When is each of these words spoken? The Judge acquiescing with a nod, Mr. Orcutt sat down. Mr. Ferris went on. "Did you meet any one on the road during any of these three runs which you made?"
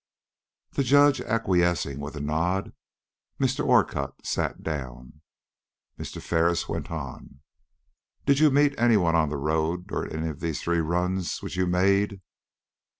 The 0.71 0.81
Judge 0.83 1.21
acquiescing 1.21 1.99
with 1.99 2.15
a 2.15 2.19
nod, 2.21 2.73
Mr. 3.39 3.63
Orcutt 3.63 4.25
sat 4.25 4.63
down. 4.63 5.21
Mr. 5.99 6.19
Ferris 6.19 6.67
went 6.67 6.89
on. 6.89 7.41
"Did 8.25 8.39
you 8.39 8.49
meet 8.49 8.73
any 8.79 8.97
one 8.97 9.13
on 9.13 9.29
the 9.29 9.37
road 9.37 9.85
during 9.85 10.11
any 10.11 10.29
of 10.29 10.39
these 10.39 10.59
three 10.59 10.79
runs 10.81 11.43
which 11.43 11.55
you 11.55 11.67
made?" 11.67 12.19